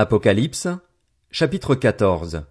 [0.00, 0.68] Apocalypse,
[1.32, 2.44] chapitre 14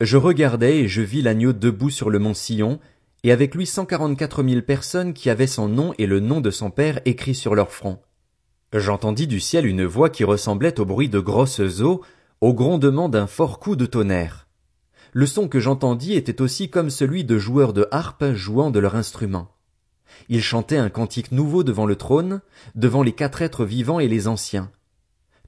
[0.00, 2.78] Je regardai et je vis l'agneau debout sur le mont Sion,
[3.24, 6.52] et avec lui cent quarante-quatre mille personnes qui avaient son nom et le nom de
[6.52, 7.98] son père écrit sur leur front.
[8.72, 12.02] J'entendis du ciel une voix qui ressemblait au bruit de grosses eaux,
[12.40, 14.46] au grondement d'un fort coup de tonnerre.
[15.12, 18.94] Le son que j'entendis était aussi comme celui de joueurs de harpe jouant de leur
[18.94, 19.48] instrument.
[20.28, 22.40] Ils chantaient un cantique nouveau devant le trône,
[22.76, 24.70] devant les quatre êtres vivants et les anciens.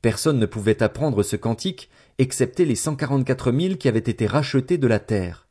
[0.02, 4.78] Personne ne pouvait apprendre ce cantique, excepté les cent quarante-quatre mille qui avaient été rachetés
[4.78, 5.48] de la terre.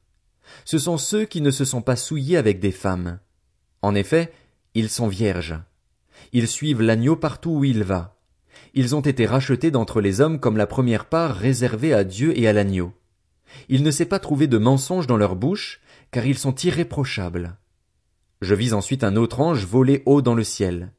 [0.66, 3.20] Ce sont ceux qui ne se sont pas souillés avec des femmes.
[3.82, 4.32] En effet,
[4.74, 5.60] ils sont vierges.
[6.34, 8.18] Ils suivent l'agneau partout où il va.
[8.74, 12.48] Ils ont été rachetés d'entre les hommes comme la première part réservée à Dieu et
[12.48, 12.94] à l'agneau.
[13.70, 17.58] Il ne s'est pas trouvé de mensonge dans leur bouche, car ils sont irréprochables.
[18.42, 20.92] Je vis ensuite un autre ange voler haut dans le ciel.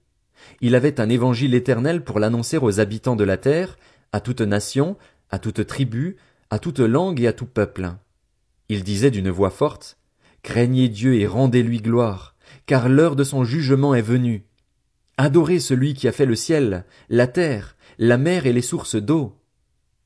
[0.61, 3.79] Il avait un évangile éternel pour l'annoncer aux habitants de la terre,
[4.13, 4.97] à toute nation,
[5.31, 6.17] à toute tribu,
[6.51, 7.91] à toute langue et à tout peuple.
[8.69, 9.99] Il disait d'une voix forte,
[10.43, 14.45] Craignez Dieu et rendez-lui gloire, car l'heure de son jugement est venue.
[15.17, 19.37] Adorez celui qui a fait le ciel, la terre, la mer et les sources d'eau.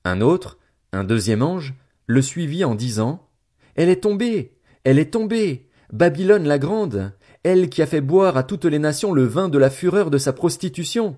[0.05, 0.59] Un autre,
[0.93, 1.75] un deuxième ange,
[2.07, 3.29] le suivit en disant,
[3.75, 7.13] Elle est tombée, elle est tombée, Babylone la grande,
[7.43, 10.17] elle qui a fait boire à toutes les nations le vin de la fureur de
[10.17, 11.17] sa prostitution.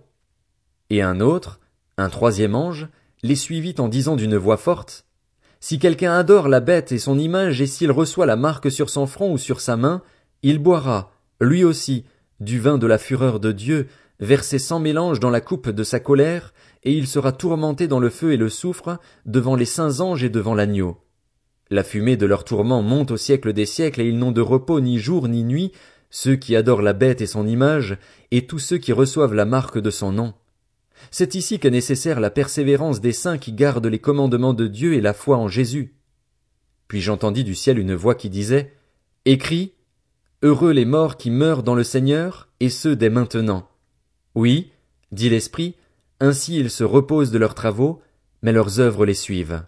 [0.91, 1.61] Et un autre,
[1.97, 2.89] un troisième ange,
[3.23, 5.07] les suivit en disant d'une voix forte,
[5.61, 9.07] Si quelqu'un adore la bête et son image et s'il reçoit la marque sur son
[9.07, 10.03] front ou sur sa main,
[10.43, 12.05] il boira, lui aussi,
[12.41, 13.87] du vin de la fureur de Dieu,
[14.19, 16.53] versé sans mélange dans la coupe de sa colère,
[16.83, 20.31] et il sera tourmenté dans le feu et le soufre, devant les saints anges et
[20.31, 21.04] devant l'agneau.
[21.71, 24.81] La fumée de leur tourment monte au siècle des siècles, et ils n'ont de repos
[24.81, 25.73] ni jour ni nuit,
[26.11, 27.99] ceux qui adorent la bête et son image,
[28.31, 30.35] et tous ceux qui reçoivent la marque de son nom.
[31.11, 35.01] C'est ici qu'est nécessaire la persévérance des saints qui gardent les commandements de Dieu et
[35.01, 35.95] la foi en Jésus.
[36.87, 38.73] Puis j'entendis du ciel une voix qui disait,
[39.25, 39.73] Écris,
[40.43, 43.69] Heureux les morts qui meurent dans le Seigneur, et ceux dès maintenant.
[44.35, 44.71] Oui,
[45.11, 45.75] dit l'Esprit,
[46.21, 48.03] ainsi ils se reposent de leurs travaux,
[48.43, 49.63] mais leurs œuvres les suivent.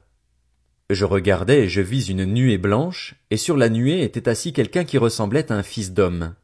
[0.89, 4.85] Je regardai et je vis une nuée blanche, et sur la nuée était assis quelqu'un
[4.85, 6.35] qui ressemblait à un fils d'homme.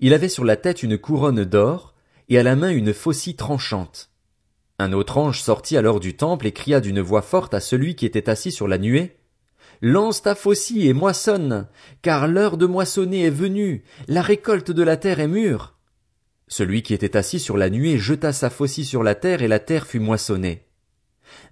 [0.00, 1.94] Il avait sur la tête une couronne d'or,
[2.28, 4.10] et à la main une faucille tranchante.
[4.78, 8.06] Un autre ange sortit alors du temple et cria d'une voix forte à celui qui
[8.06, 9.16] était assis sur la nuée.
[9.82, 11.68] Lance ta faucille et moissonne,
[12.00, 15.76] car l'heure de moissonner est venue, la récolte de la terre est mûre.
[16.48, 19.58] Celui qui était assis sur la nuée jeta sa faucille sur la terre et la
[19.58, 20.65] terre fut moissonnée.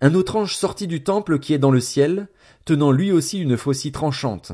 [0.00, 2.28] Un autre ange sortit du temple qui est dans le ciel,
[2.64, 4.52] tenant lui aussi une faucille tranchante.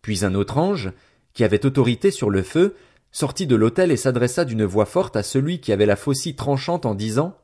[0.00, 0.92] Puis un autre ange,
[1.34, 2.74] qui avait autorité sur le feu,
[3.10, 6.86] sortit de l'autel et s'adressa d'une voix forte à celui qui avait la faucille tranchante
[6.86, 7.36] en disant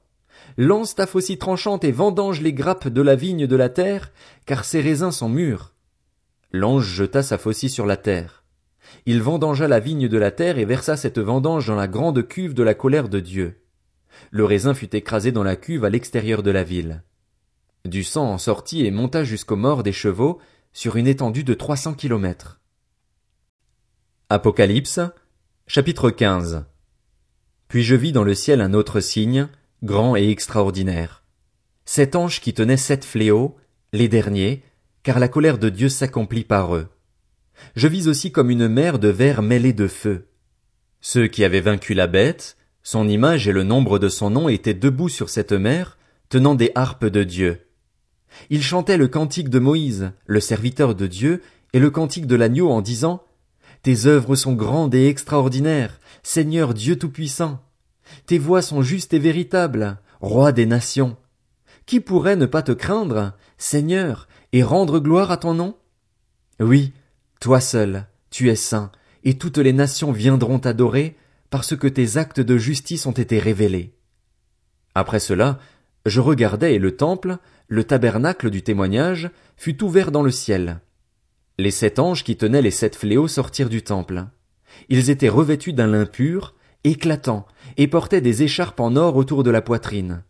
[0.56, 4.12] Lance ta faucille tranchante et vendange les grappes de la vigne de la terre,
[4.46, 5.74] car ses raisins sont mûrs.
[6.52, 8.44] L'ange jeta sa faucille sur la terre.
[9.04, 12.54] Il vendangea la vigne de la terre et versa cette vendange dans la grande cuve
[12.54, 13.60] de la colère de Dieu.
[14.30, 17.02] Le raisin fut écrasé dans la cuve à l'extérieur de la ville.
[17.84, 20.40] Du sang en sortit et monta jusqu'aux morts des chevaux
[20.72, 22.60] sur une étendue de trois cents kilomètres.
[24.28, 25.00] Apocalypse,
[25.66, 26.66] chapitre 15.
[27.68, 29.48] Puis je vis dans le ciel un autre signe,
[29.82, 31.24] grand et extraordinaire.
[31.86, 33.56] Cet ange qui tenait sept fléaux,
[33.94, 34.62] les derniers,
[35.02, 36.88] car la colère de Dieu s'accomplit par eux.
[37.74, 40.28] Je vis aussi comme une mer de verre mêlée de feu.
[41.00, 42.57] Ceux qui avaient vaincu la bête,
[42.90, 45.98] son image et le nombre de son nom étaient debout sur cette mer,
[46.30, 47.66] tenant des harpes de Dieu.
[48.48, 51.42] Ils chantaient le cantique de Moïse, le serviteur de Dieu,
[51.74, 53.22] et le cantique de l'agneau en disant
[53.82, 57.60] Tes œuvres sont grandes et extraordinaires, Seigneur Dieu Tout-Puissant.
[58.24, 61.18] Tes voix sont justes et véritables, Roi des nations.
[61.84, 65.76] Qui pourrait ne pas te craindre, Seigneur, et rendre gloire à ton nom?
[66.58, 66.94] Oui,
[67.38, 68.90] toi seul, tu es saint,
[69.24, 71.18] et toutes les nations viendront t'adorer,
[71.50, 73.94] parce que tes actes de justice ont été révélés.
[74.94, 75.58] Après cela,
[76.06, 80.80] je regardai et le temple, le tabernacle du témoignage, fut ouvert dans le ciel.
[81.58, 84.26] Les sept anges qui tenaient les sept fléaux sortirent du temple.
[84.88, 86.54] Ils étaient revêtus d'un lin pur,
[86.84, 87.46] éclatant,
[87.76, 90.22] et portaient des écharpes en or autour de la poitrine.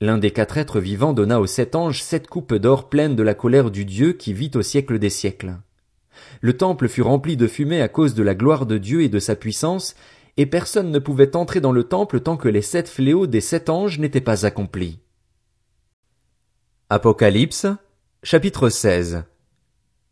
[0.00, 3.34] L'un des quatre êtres vivants donna aux sept anges sept coupes d'or pleines de la
[3.34, 5.56] colère du Dieu qui vit au siècle des siècles.
[6.40, 9.18] Le temple fut rempli de fumée à cause de la gloire de Dieu et de
[9.18, 9.94] sa puissance,
[10.36, 13.70] et personne ne pouvait entrer dans le temple tant que les sept fléaux des sept
[13.70, 14.98] anges n'étaient pas accomplis.
[16.90, 17.66] Apocalypse,
[18.22, 19.24] chapitre 16.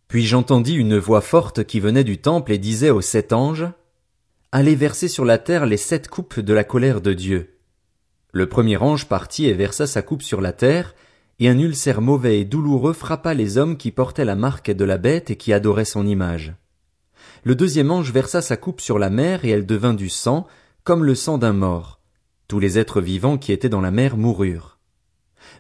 [0.08, 3.68] Puis j'entendis une voix forte qui venait du temple et disait aux sept anges,
[4.52, 7.58] Allez verser sur la terre les sept coupes de la colère de Dieu.
[8.32, 10.94] Le premier ange partit et versa sa coupe sur la terre,
[11.40, 14.98] et un ulcère mauvais et douloureux frappa les hommes qui portaient la marque de la
[14.98, 16.54] bête et qui adoraient son image.
[17.44, 20.46] Le deuxième ange versa sa coupe sur la mer et elle devint du sang,
[20.82, 22.00] comme le sang d'un mort.
[22.48, 24.78] Tous les êtres vivants qui étaient dans la mer moururent.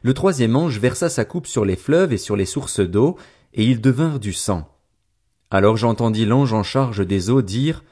[0.02, 3.16] Le troisième ange versa sa coupe sur les fleuves et sur les sources d'eau,
[3.54, 4.68] et ils devinrent du sang.
[5.50, 7.84] Alors j'entendis l'ange en charge des eaux dire,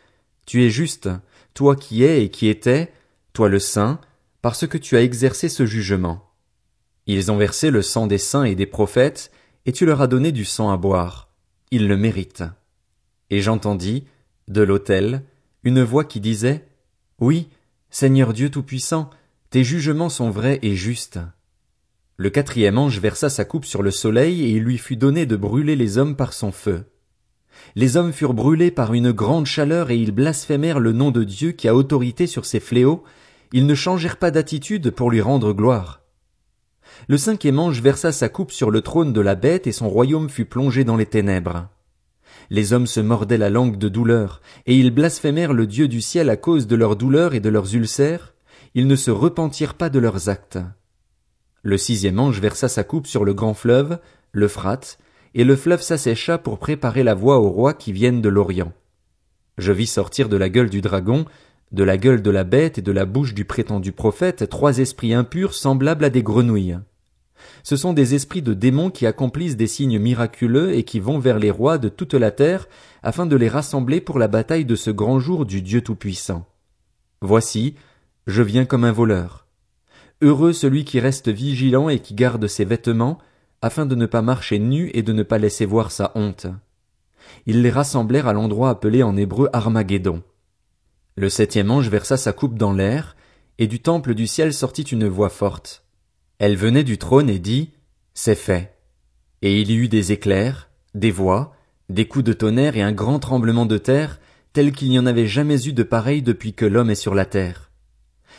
[0.46, 1.08] Tu es juste,
[1.54, 2.92] toi qui es et qui étais,
[3.32, 4.00] toi le saint,
[4.42, 6.30] parce que tu as exercé ce jugement.
[7.06, 9.30] Ils ont versé le sang des saints et des prophètes,
[9.66, 11.28] et tu leur as donné du sang à boire.
[11.70, 12.44] Ils le méritent.
[13.32, 14.04] Et j'entendis,
[14.46, 15.22] de l'autel,
[15.64, 16.66] une voix qui disait,
[17.18, 17.48] Oui,
[17.88, 19.08] Seigneur Dieu Tout-Puissant,
[19.48, 21.18] tes jugements sont vrais et justes.
[22.18, 25.36] Le quatrième ange versa sa coupe sur le soleil et il lui fut donné de
[25.36, 26.84] brûler les hommes par son feu.
[27.74, 31.52] Les hommes furent brûlés par une grande chaleur et ils blasphémèrent le nom de Dieu
[31.52, 33.02] qui a autorité sur ces fléaux,
[33.54, 36.02] ils ne changèrent pas d'attitude pour lui rendre gloire.
[37.08, 40.28] Le cinquième ange versa sa coupe sur le trône de la bête et son royaume
[40.28, 41.70] fut plongé dans les ténèbres.
[42.50, 46.30] Les hommes se mordaient la langue de douleur, et ils blasphémèrent le Dieu du ciel
[46.30, 48.34] à cause de leurs douleurs et de leurs ulcères,
[48.74, 50.58] ils ne se repentirent pas de leurs actes.
[51.62, 53.98] Le sixième ange versa sa coupe sur le grand fleuve,
[54.32, 54.98] l'Euphrate,
[55.34, 58.72] et le fleuve s'assécha pour préparer la voie aux rois qui viennent de l'Orient.
[59.58, 61.24] Je vis sortir de la gueule du dragon,
[61.70, 65.14] de la gueule de la bête et de la bouche du prétendu prophète trois esprits
[65.14, 66.78] impurs semblables à des grenouilles.
[67.62, 71.38] Ce sont des esprits de démons qui accomplissent des signes miraculeux et qui vont vers
[71.38, 72.68] les rois de toute la terre
[73.02, 76.46] afin de les rassembler pour la bataille de ce grand jour du Dieu Tout-Puissant.
[77.20, 77.74] Voici,
[78.26, 79.46] je viens comme un voleur.
[80.20, 83.18] Heureux celui qui reste vigilant et qui garde ses vêtements,
[83.60, 86.46] afin de ne pas marcher nu et de ne pas laisser voir sa honte.
[87.46, 90.22] Ils les rassemblèrent à l'endroit appelé en hébreu Armageddon.
[91.16, 93.16] Le septième ange versa sa coupe dans l'air,
[93.58, 95.84] et du temple du ciel sortit une voix forte.
[96.42, 97.70] Elle venait du trône et dit,
[98.14, 98.74] C'est fait.
[99.42, 101.54] Et il y eut des éclairs, des voix,
[101.88, 104.18] des coups de tonnerre et un grand tremblement de terre,
[104.52, 107.26] tel qu'il n'y en avait jamais eu de pareil depuis que l'homme est sur la
[107.26, 107.70] terre.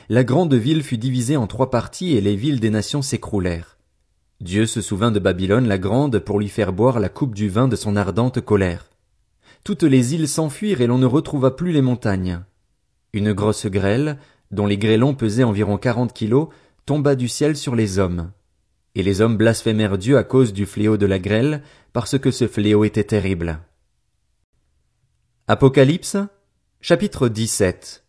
[0.09, 3.77] La grande ville fut divisée en trois parties et les villes des nations s'écroulèrent.
[4.41, 7.69] Dieu se souvint de Babylone la grande pour lui faire boire la coupe du vin
[7.69, 8.89] de son ardente colère.
[9.63, 12.41] Toutes les îles s'enfuirent et l'on ne retrouva plus les montagnes.
[13.13, 14.17] Une grosse grêle,
[14.51, 16.49] dont les grêlons pesaient environ quarante kilos,
[16.85, 18.31] tomba du ciel sur les hommes.
[18.95, 21.63] Et les hommes blasphémèrent Dieu à cause du fléau de la grêle,
[21.93, 23.59] parce que ce fléau était terrible.
[25.47, 26.17] Apocalypse,
[26.81, 28.03] chapitre 17.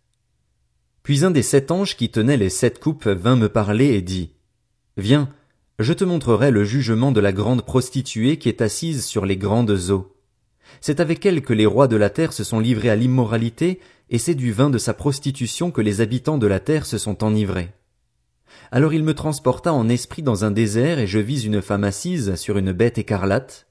[1.02, 4.30] Puis un des sept anges qui tenaient les sept coupes vint me parler et dit,
[4.96, 5.28] Viens,
[5.78, 9.90] je te montrerai le jugement de la grande prostituée qui est assise sur les grandes
[9.90, 10.16] eaux.
[10.80, 13.80] C'est avec elle que les rois de la terre se sont livrés à l'immoralité
[14.10, 17.22] et c'est du vin de sa prostitution que les habitants de la terre se sont
[17.24, 17.72] enivrés.
[18.70, 22.34] Alors il me transporta en esprit dans un désert, et je vis une femme assise
[22.34, 23.66] sur une bête écarlate,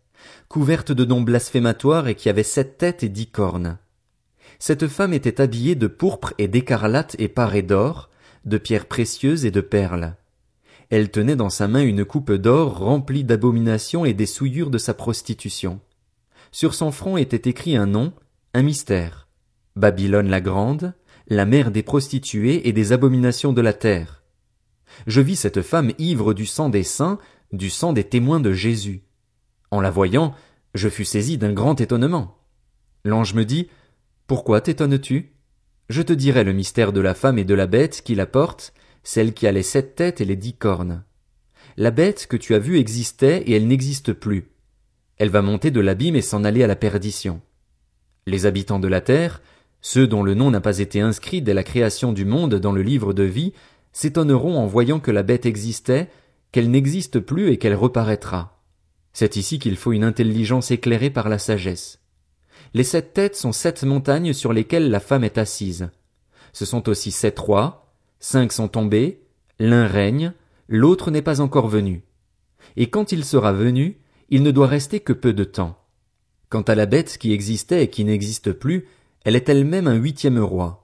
[0.48, 3.78] couverte de noms blasphématoires et qui avait sept têtes et dix cornes.
[4.60, 8.10] Cette femme était habillée de pourpre et d'écarlate et parée d'or,
[8.46, 10.16] de pierres précieuses et de perles.
[10.90, 14.94] Elle tenait dans sa main une coupe d'or remplie d'abominations et des souillures de sa
[14.94, 15.80] prostitution.
[16.52, 18.14] Sur son front était écrit un nom,
[18.54, 19.28] un mystère.
[19.76, 20.94] Babylone la grande,
[21.28, 24.23] la mère des prostituées et des abominations de la terre.
[25.08, 27.18] Je vis cette femme ivre du sang des saints,
[27.52, 29.04] du sang des témoins de Jésus.
[29.72, 30.34] En la voyant,
[30.74, 32.38] je fus saisi d'un grand étonnement.
[33.04, 33.70] L'ange me dit,
[34.28, 35.34] Pourquoi t'étonnes-tu?
[35.90, 38.74] Je te dirai le mystère de la femme et de la bête qui la porte,
[39.04, 41.04] celle qui a les sept têtes et les dix cornes.
[41.76, 44.50] La bête que tu as vue existait et elle n'existe plus.
[45.18, 47.42] Elle va monter de l'abîme et s'en aller à la perdition.
[48.26, 49.42] Les habitants de la terre,
[49.82, 52.82] ceux dont le nom n'a pas été inscrit dès la création du monde dans le
[52.82, 53.54] livre de vie
[53.94, 56.10] s'étonneront en voyant que la bête existait,
[56.52, 58.62] qu'elle n'existe plus et qu'elle reparaîtra.
[59.14, 62.00] C'est ici qu'il faut une intelligence éclairée par la sagesse.
[62.74, 65.90] Les sept têtes sont sept montagnes sur lesquelles la femme est assise.
[66.52, 69.22] Ce sont aussi sept rois, cinq sont tombés,
[69.60, 70.34] l'un règne,
[70.68, 72.04] l'autre n'est pas encore venu.
[72.76, 75.78] Et quand il sera venu, il ne doit rester que peu de temps.
[76.50, 78.88] Quant à la bête qui existait et qui n'existe plus,
[79.24, 80.83] elle est elle-même un huitième roi.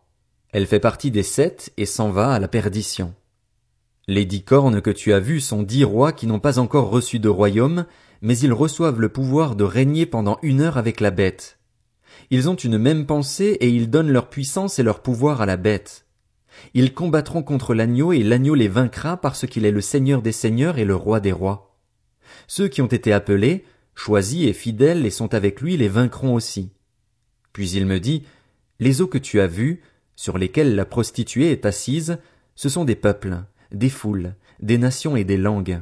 [0.51, 3.13] Elle fait partie des sept et s'en va à la perdition.
[4.07, 7.19] Les dix cornes que tu as vues sont dix rois qui n'ont pas encore reçu
[7.19, 7.85] de royaume,
[8.21, 11.59] mais ils reçoivent le pouvoir de régner pendant une heure avec la bête.
[12.31, 15.57] Ils ont une même pensée et ils donnent leur puissance et leur pouvoir à la
[15.57, 16.07] bête.
[16.73, 20.79] Ils combattront contre l'agneau et l'agneau les vaincra parce qu'il est le Seigneur des seigneurs
[20.79, 21.77] et le roi des rois.
[22.47, 23.63] Ceux qui ont été appelés,
[23.93, 26.71] choisis et fidèles et sont avec lui les vaincront aussi.
[27.53, 28.23] Puis il me dit,
[28.79, 29.81] Les eaux que tu as vues,
[30.19, 32.17] sur lesquelles la prostituée est assise,
[32.53, 33.37] ce sont des peuples,
[33.71, 35.79] des foules, des nations et des langues.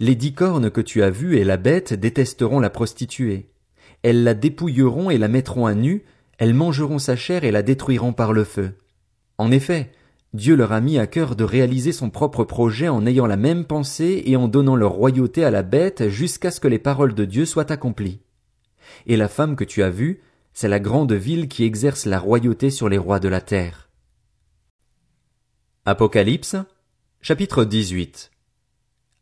[0.00, 3.48] Les dix cornes que tu as vues et la bête détesteront la prostituée.
[4.02, 6.04] Elles la dépouilleront et la mettront à nu,
[6.36, 8.72] elles mangeront sa chair et la détruiront par le feu.
[9.38, 9.92] En effet,
[10.34, 13.64] Dieu leur a mis à cœur de réaliser son propre projet en ayant la même
[13.64, 17.24] pensée et en donnant leur royauté à la bête jusqu'à ce que les paroles de
[17.24, 18.20] Dieu soient accomplies.
[19.06, 20.20] Et la femme que tu as vue,
[20.60, 23.90] c'est la grande ville qui exerce la royauté sur les rois de la terre.
[25.84, 26.56] Apocalypse,
[27.20, 28.32] chapitre 18.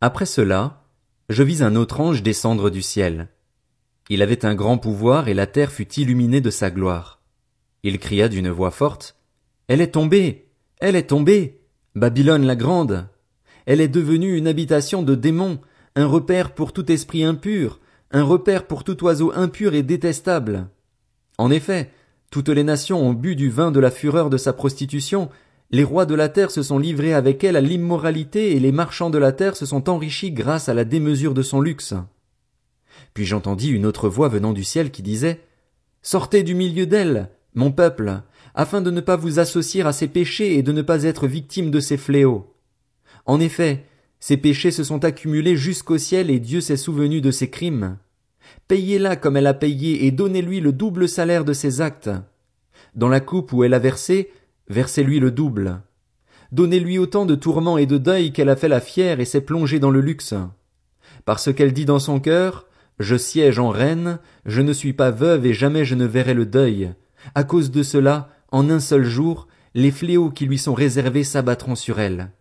[0.01, 0.83] Après cela,
[1.29, 3.27] je vis un autre ange descendre du ciel.
[4.09, 7.21] Il avait un grand pouvoir et la terre fut illuminée de sa gloire.
[7.83, 9.15] Il cria d'une voix forte,
[9.67, 10.49] Elle est tombée!
[10.79, 11.61] Elle est tombée!
[11.93, 13.09] Babylone la grande!
[13.67, 15.59] Elle est devenue une habitation de démons,
[15.95, 17.79] un repère pour tout esprit impur,
[18.09, 20.71] un repère pour tout oiseau impur et détestable.
[21.37, 21.91] En effet,
[22.31, 25.29] toutes les nations ont bu du vin de la fureur de sa prostitution,
[25.71, 29.09] les rois de la terre se sont livrés avec elle à l'immoralité et les marchands
[29.09, 31.93] de la terre se sont enrichis grâce à la démesure de son luxe.
[33.13, 35.41] Puis j'entendis une autre voix venant du ciel qui disait
[36.01, 38.21] Sortez du milieu d'elle, mon peuple,
[38.55, 41.69] afin de ne pas vous associer à ses péchés et de ne pas être victime
[41.69, 42.53] de ses fléaux.
[43.25, 43.85] En effet,
[44.19, 47.97] ses péchés se sont accumulés jusqu'au ciel et Dieu s'est souvenu de ses crimes.
[48.67, 52.09] Payez-la comme elle a payé et donnez-lui le double salaire de ses actes.
[52.95, 54.31] Dans la coupe où elle a versé,
[54.69, 55.81] versez-lui le double.
[56.51, 59.79] Donnez-lui autant de tourments et de deuil qu'elle a fait la fière et s'est plongée
[59.79, 60.33] dans le luxe.
[61.25, 62.67] Parce qu'elle dit dans son cœur,
[62.99, 66.45] je siège en reine, je ne suis pas veuve et jamais je ne verrai le
[66.45, 66.93] deuil.
[67.35, 71.75] À cause de cela, en un seul jour, les fléaux qui lui sont réservés s'abattront
[71.75, 72.31] sur elle.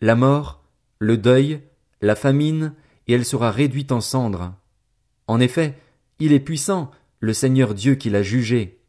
[0.00, 0.62] La mort,
[0.98, 1.60] le deuil,
[2.00, 2.72] la famine,
[3.08, 4.52] et elle sera réduite en cendres.
[5.26, 5.74] En effet,
[6.18, 6.90] il est puissant,
[7.20, 8.80] le Seigneur Dieu qui l'a jugé.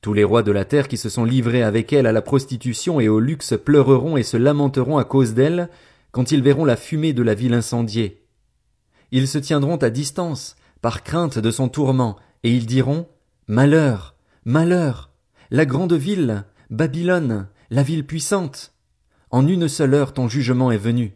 [0.00, 3.00] Tous les rois de la terre qui se sont livrés avec elle à la prostitution
[3.00, 5.68] et au luxe pleureront et se lamenteront à cause d'elle
[6.12, 8.22] quand ils verront la fumée de la ville incendiée.
[9.10, 13.08] Ils se tiendront à distance, par crainte de son tourment, et ils diront
[13.48, 15.10] Malheur, malheur,
[15.50, 18.74] la grande ville, Babylone, la ville puissante.
[19.30, 21.14] En une seule heure ton jugement est venu.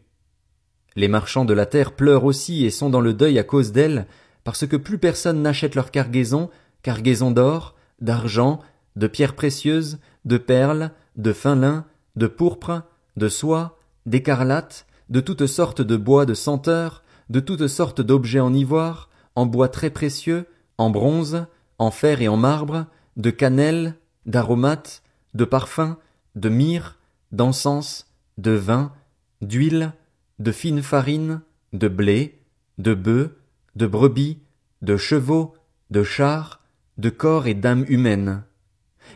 [0.96, 4.06] Les marchands de la terre pleurent aussi et sont dans le deuil à cause d'elle,
[4.44, 6.50] parce que plus personne n'achète leur cargaison,
[6.82, 8.60] cargaison d'or, d'argent,
[8.96, 11.84] de pierres précieuses, de perles, de fin lin,
[12.16, 12.82] de pourpre,
[13.16, 18.52] de soie, d'écarlate, de toutes sortes de bois de senteur, de toutes sortes d'objets en
[18.52, 20.46] ivoire, en bois très précieux,
[20.78, 21.46] en bronze,
[21.78, 23.94] en fer et en marbre, de cannelle,
[24.26, 25.02] d'aromates,
[25.34, 25.96] de parfums,
[26.34, 26.98] de myrrhe,
[27.30, 28.06] d'encens,
[28.38, 28.92] de vin,
[29.40, 29.92] d'huile,
[30.38, 31.40] de fine farine,
[31.72, 32.40] de blé,
[32.78, 33.36] de bœufs,
[33.76, 34.38] de brebis,
[34.82, 35.54] de chevaux,
[35.90, 36.60] de chars,
[36.98, 38.44] de corps et d'âmes humaines.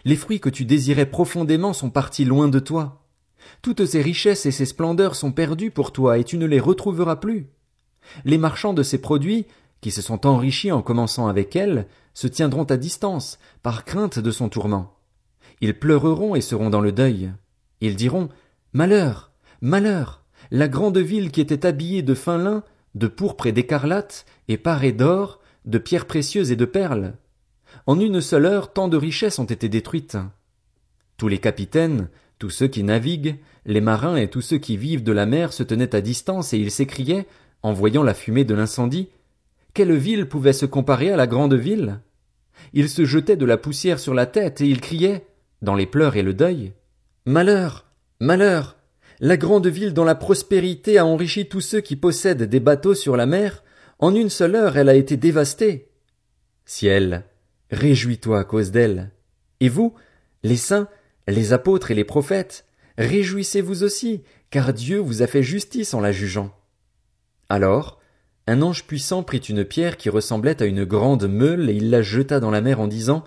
[0.04, 3.06] Les fruits que tu désirais profondément sont partis loin de toi.
[3.62, 7.16] Toutes ces richesses et ces splendeurs sont perdues pour toi et tu ne les retrouveras
[7.16, 7.48] plus.
[8.24, 9.46] Les marchands de ces produits,
[9.80, 14.30] qui se sont enrichis en commençant avec elle, se tiendront à distance, par crainte de
[14.30, 14.94] son tourment.
[15.60, 17.32] Ils pleureront et seront dans le deuil.
[17.80, 18.28] Ils diront,
[18.72, 19.32] Malheur!
[19.60, 20.22] Malheur!
[20.50, 22.62] La grande ville qui était habillée de fin lin,
[22.96, 27.14] de pourpre et d'écarlate, et parée d'or, de pierres précieuses et de perles.
[27.86, 30.16] En une seule heure, tant de richesses ont été détruites.
[31.18, 33.36] Tous les capitaines, tous ceux qui naviguent,
[33.66, 36.58] les marins et tous ceux qui vivent de la mer se tenaient à distance et
[36.58, 37.26] ils s'écriaient,
[37.62, 39.08] en voyant la fumée de l'incendie,
[39.74, 42.00] quelle ville pouvait se comparer à la grande ville?
[42.72, 45.26] Ils se jetaient de la poussière sur la tête et ils criaient,
[45.60, 46.72] dans les pleurs et le deuil,
[47.26, 47.84] Malheur!
[48.20, 48.75] Malheur!
[49.20, 53.16] La grande ville dont la prospérité a enrichi tous ceux qui possèdent des bateaux sur
[53.16, 53.64] la mer,
[53.98, 55.88] en une seule heure elle a été dévastée.
[56.66, 57.24] Ciel,
[57.70, 59.10] réjouis-toi à cause d'elle.
[59.60, 59.94] Et vous,
[60.42, 60.88] les saints,
[61.26, 62.66] les apôtres et les prophètes,
[62.98, 66.54] réjouissez-vous aussi, car Dieu vous a fait justice en la jugeant.
[67.48, 68.00] Alors,
[68.46, 72.02] un ange puissant prit une pierre qui ressemblait à une grande meule et il la
[72.02, 73.24] jeta dans la mer en disant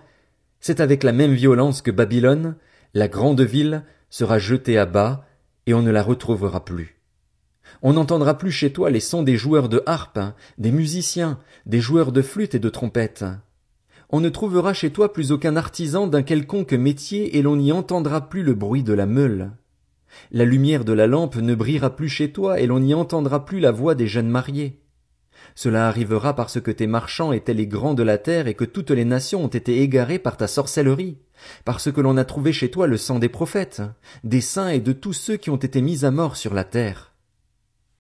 [0.59, 2.55] C'est avec la même violence que Babylone,
[2.93, 5.25] la grande ville, sera jetée à bas,
[5.69, 6.99] et on ne la retrouvera plus.
[7.83, 10.19] On n'entendra plus chez toi les sons des joueurs de harpe,
[10.57, 13.23] des musiciens, des joueurs de flûte et de trompette.
[14.09, 18.29] On ne trouvera chez toi plus aucun artisan d'un quelconque métier et l'on n'y entendra
[18.29, 19.51] plus le bruit de la meule.
[20.31, 23.59] La lumière de la lampe ne brillera plus chez toi et l'on n'y entendra plus
[23.59, 24.81] la voix des jeunes mariés.
[25.61, 28.91] Cela arrivera parce que tes marchands étaient les grands de la terre et que toutes
[28.91, 31.17] les nations ont été égarées par ta sorcellerie,
[31.65, 33.81] parce que l'on a trouvé chez toi le sang des prophètes,
[34.23, 37.08] des saints et de tous ceux qui ont été mis à mort sur la terre.